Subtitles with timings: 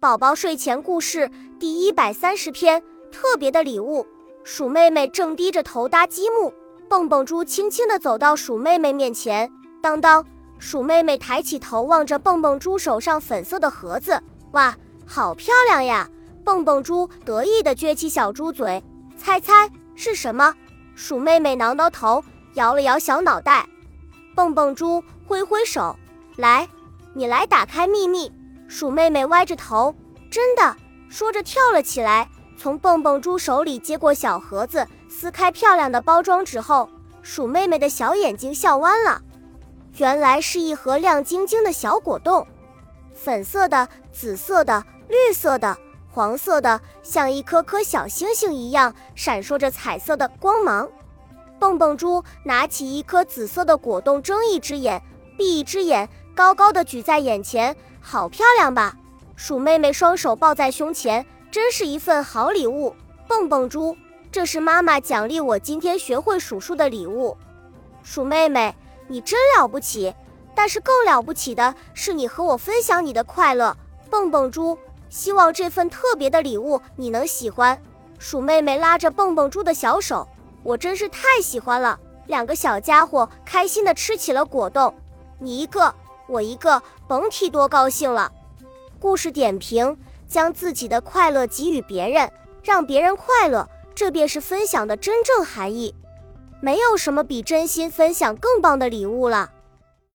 [0.00, 4.06] 宝宝睡前故事第一百三十篇：特别的礼物。
[4.42, 6.54] 鼠妹妹正低着头搭积木，
[6.88, 9.52] 蹦蹦猪轻轻地走到鼠妹妹面前，
[9.82, 10.24] 当当。
[10.58, 14.18] 鼠妹妹抬起头望着蹦蹦猪手上粉色的盒子，
[14.52, 14.74] 哇，
[15.04, 16.08] 好漂亮呀！
[16.46, 18.82] 蹦蹦猪得意地撅起小猪嘴，
[19.18, 20.54] 猜猜是什么？
[20.94, 22.24] 鼠妹妹挠挠头，
[22.54, 23.68] 摇了摇小脑袋。
[24.34, 25.94] 蹦蹦猪挥挥手，
[26.36, 26.66] 来，
[27.12, 28.32] 你来打开秘密。
[28.70, 29.92] 鼠妹妹歪着头，
[30.30, 30.76] 真的
[31.08, 36.88] 说着跳了起来，从蹦蹦猪手里接过小盒子，撕开漂亮的包装纸后，
[37.20, 39.20] 鼠妹妹的小眼睛笑弯了。
[39.96, 42.46] 原来是一盒亮晶晶的小果冻，
[43.12, 45.76] 粉色的、紫色的、绿色的、
[46.08, 50.88] 黄色的，像一颗颗小星星一样闪烁着彩色的光芒。
[51.58, 55.02] 蹦蹦猪拿起一颗紫色的果冻，睁一只眼
[55.36, 57.76] 闭一只眼，高高的举在眼前。
[58.00, 58.96] 好漂亮吧！
[59.36, 62.94] 鼠妹妹双手抱在胸前，真是一份好礼物。
[63.28, 63.96] 蹦蹦猪，
[64.32, 67.36] 这是妈妈奖励我今天学会数数的礼物。
[68.02, 68.74] 鼠妹妹，
[69.08, 70.14] 你真了不起！
[70.54, 73.76] 但是更了不起的是你和我分享你的快乐。
[74.10, 74.76] 蹦蹦猪，
[75.08, 77.80] 希望这份特别的礼物你能喜欢。
[78.18, 80.28] 鼠妹妹拉着蹦蹦猪的小手，
[80.62, 81.98] 我真是太喜欢了。
[82.26, 84.92] 两个小家伙开心地吃起了果冻，
[85.38, 85.94] 你一个。
[86.30, 88.30] 我一个甭提多高兴了。
[89.00, 89.96] 故事点评：
[90.28, 92.30] 将自己的快乐给予别人，
[92.62, 95.94] 让别人快乐，这便是分享的真正含义。
[96.60, 99.50] 没有什么比真心分享更棒的礼物了。